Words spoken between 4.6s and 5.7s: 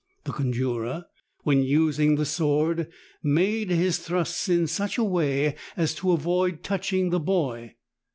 such a way